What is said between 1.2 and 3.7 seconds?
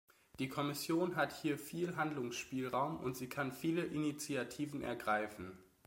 hier viel Handlungsspielraum, und sie kann